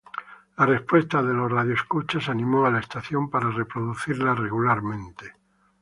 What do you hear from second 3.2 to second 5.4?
para reproducirla regularmente.